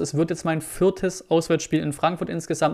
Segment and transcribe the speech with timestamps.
[0.00, 2.72] Es wird jetzt mein viertes Auswärtsspiel in Frankfurt insgesamt.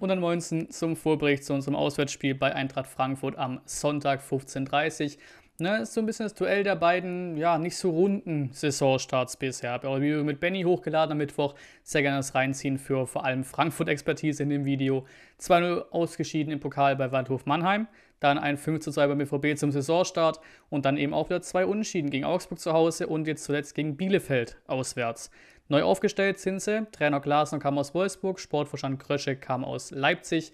[0.00, 5.22] Und dann 19 zum Vorbericht zu unserem Auswärtsspiel bei Eintracht Frankfurt am Sonntag 15.30 Uhr.
[5.60, 9.70] Ne, ist so ein bisschen das Duell der beiden, ja, nicht so runden Saisonstarts bisher.
[9.70, 11.54] Habe auch Video mit Benny hochgeladen am Mittwoch.
[11.84, 15.06] Sehr gerne das reinziehen für vor allem Frankfurt-Expertise in dem Video.
[15.40, 17.86] 2-0 ausgeschieden im Pokal bei Waldhof Mannheim
[18.20, 20.40] dann ein 5 zu 2 beim BVB zum Saisonstart
[20.70, 23.96] und dann eben auch wieder zwei Unentschieden gegen Augsburg zu Hause und jetzt zuletzt gegen
[23.96, 25.30] Bielefeld auswärts.
[25.68, 26.86] Neu aufgestellt sind sie.
[26.92, 30.52] Trainer Glasner kam aus Wolfsburg, Sportvorstand Krösche kam aus Leipzig.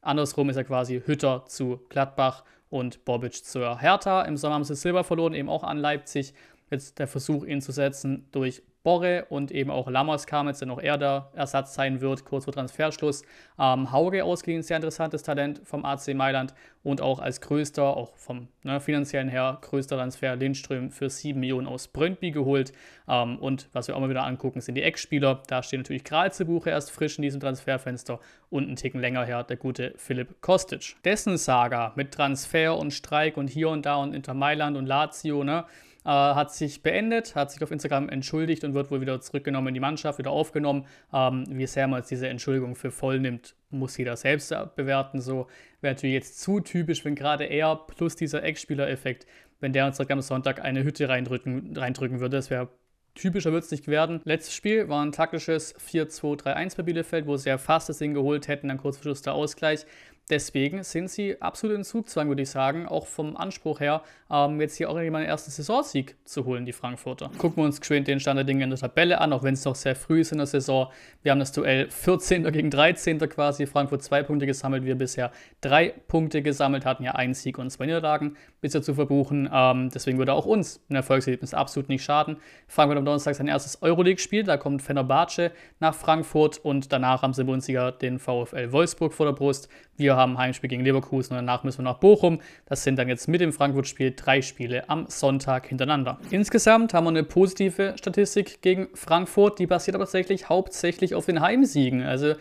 [0.00, 4.22] Andersrum ist er quasi Hütter zu Gladbach und Bobic zur Hertha.
[4.22, 6.34] Im Sommer haben sie Silber verloren, eben auch an Leipzig.
[6.70, 10.68] Jetzt der Versuch, ihn zu setzen durch Borre und eben auch Lammers kam jetzt, der
[10.68, 13.22] noch eher der Ersatz sein wird, kurz vor Transferschluss.
[13.58, 18.48] Ähm, Hauge ausgeliehen, sehr interessantes Talent vom AC Mailand und auch als größter, auch vom
[18.62, 22.72] ne, finanziellen her, größter Transfer Lindström für 7 Millionen aus Brøndby geholt.
[23.08, 25.42] Ähm, und was wir auch mal wieder angucken, sind die Eckspieler.
[25.46, 26.30] Da steht natürlich Kral
[26.66, 30.96] erst frisch in diesem Transferfenster und einen Ticken länger her der gute Philipp Kostic.
[31.06, 35.42] Dessen Saga mit Transfer und Streik und hier und da und Inter Mailand und Lazio,
[35.42, 35.64] ne?
[36.04, 39.74] Äh, hat sich beendet, hat sich auf Instagram entschuldigt und wird wohl wieder zurückgenommen in
[39.74, 40.86] die Mannschaft, wieder aufgenommen.
[41.12, 45.20] Ähm, wie sehr man jetzt diese Entschuldigung für voll nimmt, muss jeder selbst bewerten.
[45.20, 45.46] So
[45.80, 49.26] wäre natürlich jetzt zu typisch, wenn gerade er plus dieser Ex-Spieler-Effekt,
[49.60, 52.68] wenn der uns am Sonntag eine Hütte reindrücken, reindrücken würde, das wäre
[53.14, 54.20] Typischer wird es nicht werden.
[54.24, 58.48] Letztes Spiel war ein taktisches 4-2-3-1 bei Bielefeld, wo sie ja fast das Ding geholt
[58.48, 59.86] hätten, dann kurz vor Schluss der Ausgleich.
[60.30, 64.76] Deswegen sind sie absolut in Zugzwang, würde ich sagen, auch vom Anspruch her, ähm, jetzt
[64.76, 67.30] hier auch irgendwie meinen ersten Saisonsieg zu holen, die Frankfurter.
[67.36, 69.66] Gucken wir uns geschwind den Stand der Dinge in der Tabelle an, auch wenn es
[69.66, 70.90] noch sehr früh ist in der Saison.
[71.22, 72.50] Wir haben das Duell 14.
[72.52, 73.18] gegen 13.
[73.18, 73.66] quasi.
[73.66, 75.30] Frankfurt zwei Punkte gesammelt, wir bisher
[75.60, 79.50] drei Punkte gesammelt, hatten ja einen Sieg und zwei Niederlagen bisher zu verbuchen.
[79.52, 82.38] Ähm, deswegen würde auch uns ein Erfolgserlebnis absolut nicht schaden.
[82.66, 87.44] Frankfurt am Donnerstag sein erstes Euroleague-Spiel, da kommt Fenerbahce nach Frankfurt und danach haben sie
[87.44, 89.68] Bundesliga den VfL Wolfsburg vor der Brust.
[89.96, 92.40] Wir haben Heimspiel gegen Leverkusen und danach müssen wir nach Bochum.
[92.66, 96.18] Das sind dann jetzt mit dem Frankfurt-Spiel drei Spiele am Sonntag hintereinander.
[96.30, 101.40] Insgesamt haben wir eine positive Statistik gegen Frankfurt, die basiert aber tatsächlich hauptsächlich auf den
[101.40, 102.02] Heimsiegen.
[102.02, 102.34] Also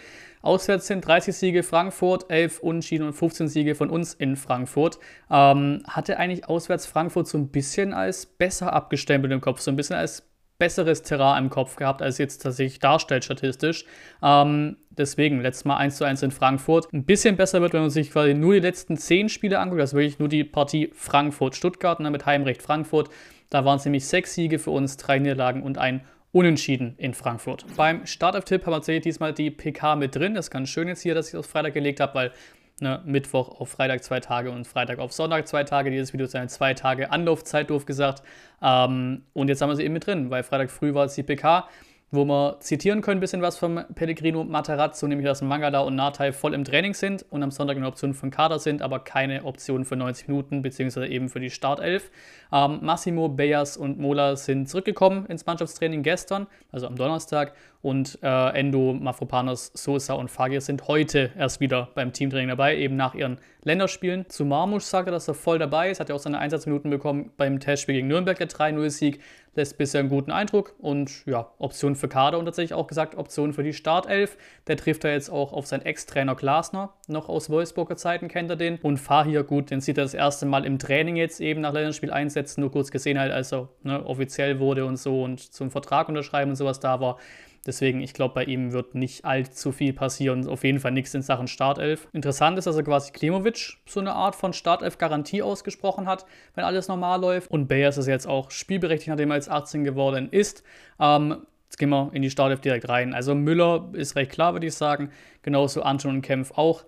[0.44, 5.00] Auswärts sind 30 Siege Frankfurt, 11 Unentschieden und 15 Siege von uns in Frankfurt.
[5.31, 9.78] Ähm, hatte eigentlich auswärts Frankfurt so ein bisschen als besser abgestempelt im Kopf, so ein
[9.78, 10.32] bisschen als
[10.63, 13.84] besseres Terrain im Kopf gehabt, als jetzt tatsächlich darstellt statistisch.
[14.22, 16.94] Ähm, deswegen, letztes Mal 1 zu 1 in Frankfurt.
[16.94, 19.97] Ein bisschen besser wird, wenn man sich quasi nur die letzten 10 Spiele anguckt, also
[19.97, 23.09] wirklich nur die Partie Frankfurt-Stuttgart und dann mit Heimrecht Frankfurt.
[23.50, 26.00] Da waren es nämlich sechs Siege für uns, drei Niederlagen und ein
[26.31, 27.66] Unentschieden in Frankfurt.
[27.75, 30.34] Beim Startup-Tipp haben wir tatsächlich diesmal die PK mit drin.
[30.34, 32.31] Das ist ganz schön jetzt hier, dass ich das Freitag gelegt habe, weil
[32.79, 35.91] ne, Mittwoch auf Freitag zwei Tage und Freitag auf Sonntag zwei Tage.
[35.91, 38.23] Dieses Video ist eine zwei Tage Anlaufzeit, doof gesagt.
[38.61, 41.23] Ähm, und jetzt haben wir sie eben mit drin, weil Freitag früh war es die
[41.23, 41.67] PK
[42.13, 46.31] wo wir zitieren können ein bisschen was vom Pellegrino Materazzo, nämlich dass Mangala und Natai
[46.31, 49.84] voll im Training sind und am Sonntag eine Option von Kader sind, aber keine Option
[49.84, 52.12] für 90 Minuten, beziehungsweise eben für die Startelf.
[52.52, 57.53] Ähm, Massimo, Beyas und Mola sind zurückgekommen ins Mannschaftstraining gestern, also am Donnerstag,
[57.84, 62.96] und äh, Endo, Mafropanos, Sosa und Fagir sind heute erst wieder beim Teamtraining dabei, eben
[62.96, 64.29] nach ihren Länderspielen.
[64.29, 67.31] Zu Marmusch sagt er, dass er voll dabei ist, hat ja auch seine Einsatzminuten bekommen
[67.35, 69.19] beim Testspiel gegen Nürnberg, der 3-0-Sieg
[69.56, 73.53] lässt bisher einen guten Eindruck und ja, Option für Kader und tatsächlich auch gesagt, Option
[73.53, 74.38] für die Startelf.
[74.68, 78.56] Der trifft er jetzt auch auf seinen Ex-Trainer Glasner, noch aus Wolfsburger Zeiten kennt er
[78.56, 78.78] den.
[78.78, 82.12] Und Fahir, gut, den sieht er das erste Mal im Training jetzt eben nach Länderspiel
[82.12, 86.09] einsetzen, nur kurz gesehen halt, als er ne, offiziell wurde und so und zum Vertrag
[86.09, 87.18] unterschreiben und sowas da war.
[87.66, 90.47] Deswegen, ich glaube, bei ihm wird nicht allzu viel passieren.
[90.47, 92.07] Auf jeden Fall nichts in Sachen Startelf.
[92.12, 96.25] Interessant ist, dass er quasi Klimovic so eine Art von Startelf-Garantie ausgesprochen hat,
[96.56, 97.50] wenn alles normal läuft.
[97.50, 100.63] Und Bayers ist jetzt auch spielberechtigt, nachdem er jetzt 18 geworden ist.
[101.00, 103.16] Ähm, Jetzt gehen wir in die Startelf direkt rein.
[103.16, 105.09] Also Müller ist recht klar, würde ich sagen.
[105.41, 106.84] Genauso Anton und Kempf auch.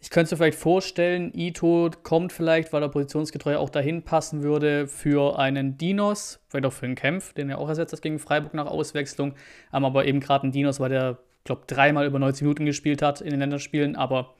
[0.00, 4.86] Ich könnte mir vielleicht vorstellen, Ito kommt vielleicht, weil er positionsgetreu auch dahin passen würde,
[4.86, 8.54] für einen Dinos, vielleicht auch für einen Kämpf, den er auch ersetzt hat gegen Freiburg
[8.54, 9.34] nach Auswechslung.
[9.72, 13.20] Ähm, aber eben gerade ein Dinos, weil der, glaube dreimal über 90 Minuten gespielt hat
[13.20, 13.96] in den Länderspielen.
[13.96, 14.34] Aber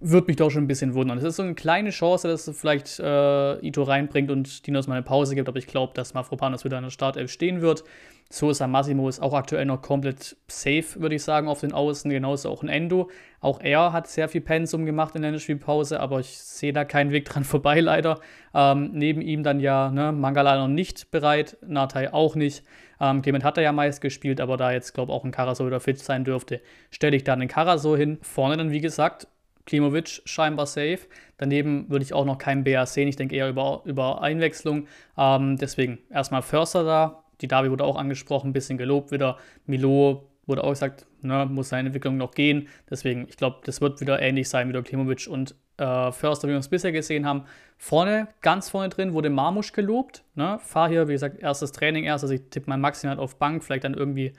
[0.00, 1.18] würde mich doch schon ein bisschen wundern.
[1.18, 5.02] Es ist so eine kleine Chance, dass vielleicht äh, Ito reinbringt und Dinos mal eine
[5.02, 7.84] Pause gibt, aber ich glaube, dass Mafropanos wieder in der Startelf stehen wird.
[8.28, 12.10] So ist Massimo ist auch aktuell noch komplett safe, würde ich sagen, auf den Außen,
[12.10, 13.08] genauso auch ein Endo.
[13.40, 17.12] Auch er hat sehr viel Pensum gemacht in der Spielpause, aber ich sehe da keinen
[17.12, 18.18] Weg dran vorbei, leider.
[18.52, 22.64] Ähm, neben ihm dann ja ne, Mangala noch nicht bereit, Natai auch nicht.
[23.00, 25.64] Ähm, Clement hat er ja meist gespielt, aber da jetzt, glaube ich, auch ein Karaso
[25.64, 26.60] wieder fit sein dürfte,
[26.90, 28.18] stelle ich dann den Karaso hin.
[28.22, 29.28] Vorne dann, wie gesagt,
[29.66, 31.00] Klimovic scheinbar safe.
[31.36, 33.08] Daneben würde ich auch noch keinen BA sehen.
[33.08, 34.86] Ich denke eher über, über Einwechslung.
[35.18, 37.24] Ähm, deswegen erstmal Förster da.
[37.42, 39.36] Die Davi wurde auch angesprochen, ein bisschen gelobt wieder.
[39.66, 42.68] Milo wurde auch gesagt, ne, muss seine Entwicklung noch gehen.
[42.88, 46.58] Deswegen, ich glaube, das wird wieder ähnlich sein wie Klimovic und äh, Förster, wie wir
[46.58, 47.44] es bisher gesehen haben.
[47.76, 50.24] Vorne, ganz vorne drin, wurde Marmusch gelobt.
[50.34, 50.58] Ne?
[50.62, 52.24] Fahr hier, wie gesagt, erstes Training erst.
[52.24, 53.64] Also ich tippe mein maximal auf Bank.
[53.64, 54.32] Vielleicht dann irgendwie,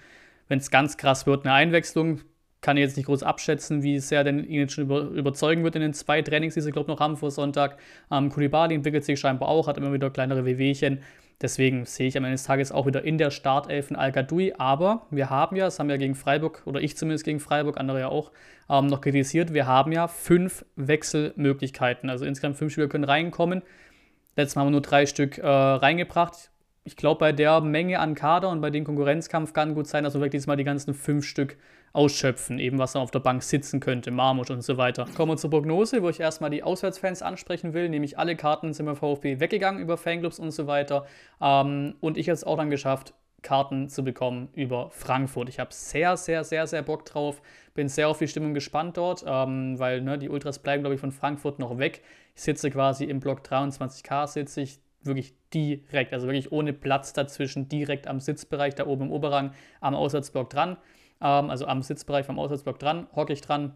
[0.47, 2.21] wenn es ganz krass wird, eine Einwechslung
[2.67, 5.81] kann jetzt nicht groß abschätzen, wie sehr denn ihn jetzt schon über, überzeugen wird in
[5.81, 7.77] den zwei Trainings, die sie, glaube noch haben vor Sonntag.
[8.11, 10.99] Ähm, Kulibali entwickelt sich scheinbar auch, hat immer wieder kleinere Wehwehchen.
[11.39, 14.53] Deswegen sehe ich am Ende des Tages auch wieder in der Startelf Al Gadoui.
[14.57, 18.01] Aber wir haben ja, das haben wir gegen Freiburg, oder ich zumindest gegen Freiburg, andere
[18.01, 18.33] ja auch,
[18.69, 22.09] ähm, noch kritisiert, wir haben ja fünf Wechselmöglichkeiten.
[22.09, 23.61] Also insgesamt fünf Spieler können reinkommen.
[24.35, 26.51] Letztes Mal haben wir nur drei Stück äh, reingebracht
[26.87, 30.13] ich glaube, bei der Menge an Kader und bei dem Konkurrenzkampf kann gut sein, dass
[30.13, 31.57] wir wirklich diesmal die ganzen fünf Stück
[31.93, 35.05] ausschöpfen, eben was dann auf der Bank sitzen könnte, Marmut und so weiter.
[35.15, 38.85] Kommen wir zur Prognose, wo ich erstmal die Auswärtsfans ansprechen will, nämlich alle Karten sind
[38.85, 41.05] beim VfB weggegangen über Fanclubs und so weiter.
[41.41, 45.49] Ähm, und ich habe es auch dann geschafft, Karten zu bekommen über Frankfurt.
[45.49, 47.41] Ich habe sehr, sehr, sehr, sehr Bock drauf.
[47.75, 51.01] Bin sehr auf die Stimmung gespannt dort, ähm, weil ne, die Ultras bleiben, glaube ich,
[51.01, 52.01] von Frankfurt noch weg.
[52.35, 57.69] Ich sitze quasi im Block 23k, sitze ich wirklich direkt, also wirklich ohne Platz dazwischen,
[57.69, 60.77] direkt am Sitzbereich, da oben im Oberrang, am Auswärtsblock dran.
[61.21, 63.73] Ähm, also am Sitzbereich vom Auswärtsblock dran, hocke ich dran.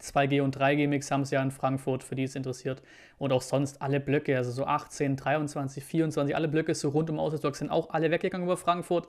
[0.00, 2.82] 2G und 3G-Mix haben sie ja in Frankfurt, für die es interessiert.
[3.18, 7.20] Und auch sonst alle Blöcke, also so 18, 23, 24, alle Blöcke so rund um
[7.20, 9.06] Auswärtsblock sind auch alle weggegangen über Frankfurt.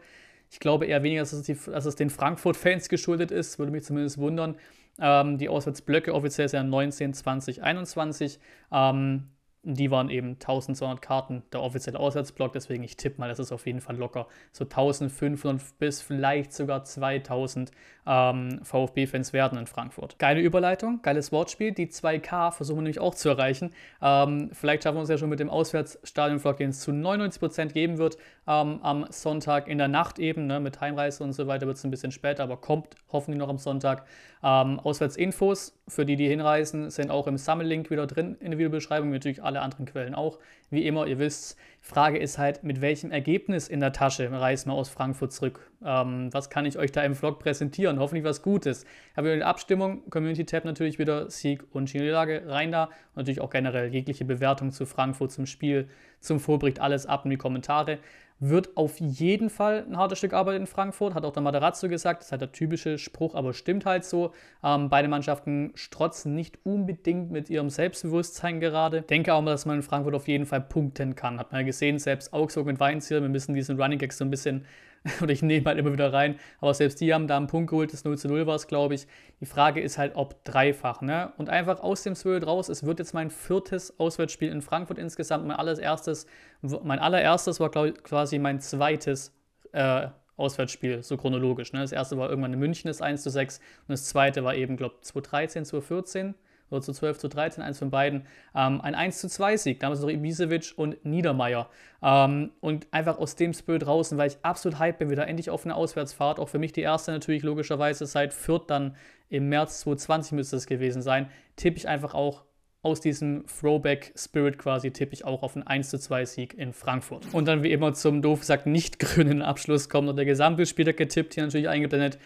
[0.51, 3.83] Ich glaube eher weniger, dass es, die, dass es den Frankfurt-Fans geschuldet ist, würde mich
[3.83, 4.55] zumindest wundern.
[4.99, 8.39] Ähm, die Auswärtsblöcke offiziell sind ja 19, 20, 21.
[8.71, 9.29] Ähm,
[9.63, 13.65] die waren eben 1200 Karten, der offizielle Auswärtsblock, deswegen ich tippe mal, das ist auf
[13.65, 17.71] jeden Fall locker so 1500 bis vielleicht sogar 2000
[18.05, 20.19] ähm, VfB-Fans werden in Frankfurt.
[20.19, 23.71] Geile Überleitung, geiles Wortspiel, die 2K versuchen wir nämlich auch zu erreichen.
[24.01, 27.97] Ähm, vielleicht schaffen wir uns ja schon mit dem Auswärtsstadion-Vlog, den es zu 99% geben
[27.97, 28.17] wird,
[28.47, 31.85] ähm, am Sonntag in der Nacht eben, ne, mit Heimreise und so weiter wird es
[31.85, 34.05] ein bisschen später, aber kommt hoffentlich noch am Sonntag.
[34.43, 39.09] Ähm, Auswärtsinfos für die, die hinreisen, sind auch im Sammellink wieder drin in der Videobeschreibung,
[39.09, 40.39] natürlich alle anderen Quellen auch.
[40.69, 44.75] Wie immer, ihr wisst, Frage ist halt, mit welchem Ergebnis in der Tasche reisen wir
[44.75, 45.69] aus Frankfurt zurück?
[45.83, 47.99] Ähm, was kann ich euch da im Vlog präsentieren?
[47.99, 48.85] Hoffentlich was Gutes.
[49.11, 52.85] Ich habe eine Abstimmung, Community-Tab natürlich wieder, Sieg und Niederlage rein da.
[52.85, 55.89] Und natürlich auch generell jegliche Bewertung zu Frankfurt, zum Spiel,
[56.21, 57.99] zum Vorbericht, alles ab in die Kommentare.
[58.45, 62.19] Wird auf jeden Fall ein hartes Stück Arbeit in Frankfurt, hat auch der Materazzo gesagt.
[62.19, 64.33] Das ist halt der typische Spruch, aber stimmt halt so.
[64.61, 69.01] Ähm, beide Mannschaften strotzen nicht unbedingt mit ihrem Selbstbewusstsein gerade.
[69.03, 71.39] Denke auch mal, dass man in Frankfurt auf jeden Fall punkten kann.
[71.39, 74.29] Hat man ja gesehen, selbst Augsburg und Weinziel, wir müssen diesen Running Gags so ein
[74.29, 74.65] bisschen
[75.21, 77.91] oder ich nehme halt immer wieder rein, aber selbst die haben da einen Punkt geholt,
[77.91, 79.07] das 0 zu 0 war es, glaube ich.
[79.41, 81.33] Die Frage ist halt, ob dreifach, ne?
[81.37, 85.45] Und einfach aus dem Spirit raus, es wird jetzt mein viertes Auswärtsspiel in Frankfurt insgesamt,
[85.45, 86.25] mein allererstes,
[86.61, 89.33] mein allererstes war glaube ich, quasi mein zweites
[89.73, 90.07] äh,
[90.37, 91.73] Auswärtsspiel, so chronologisch.
[91.73, 91.81] Ne?
[91.81, 94.77] Das erste war irgendwann in München, das 1 zu 6 und das zweite war eben,
[94.77, 96.35] glaube ich, 2013, 2014
[96.73, 98.25] oder zu 12 zu 13, eins von beiden,
[98.55, 101.69] ähm, ein 1 zu 2 Sieg, damals noch Ibisevic und Niedermeyer.
[102.01, 105.65] Ähm, und einfach aus dem Spirit draußen, weil ich absolut hype bin, wieder endlich auf
[105.65, 108.95] eine Auswärtsfahrt, auch für mich die erste natürlich logischerweise seit Fürth dann
[109.29, 112.43] im März 2020 müsste es gewesen sein, tippe ich einfach auch
[112.83, 117.25] aus diesem Throwback-Spirit quasi tippe ich auch auf einen 1 zu 2 Sieg in Frankfurt.
[117.31, 121.33] Und dann wie immer zum doof gesagt nicht grünen Abschluss kommt noch der Gesamtspieltag getippt,
[121.33, 122.19] hier natürlich eingeblendet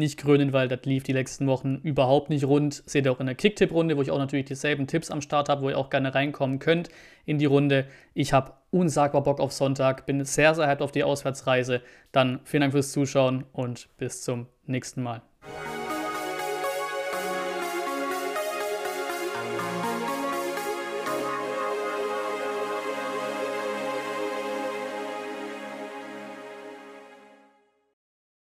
[0.00, 2.82] nicht krönen, weil das lief die letzten Wochen überhaupt nicht rund.
[2.86, 5.62] Seht ihr auch in der Kicktipp-Runde, wo ich auch natürlich dieselben Tipps am Start habe,
[5.62, 6.88] wo ihr auch gerne reinkommen könnt
[7.24, 7.86] in die Runde.
[8.12, 11.82] Ich habe unsagbar Bock auf Sonntag, bin sehr, sehr hyped auf die Auswärtsreise.
[12.10, 15.22] Dann vielen Dank fürs Zuschauen und bis zum nächsten Mal.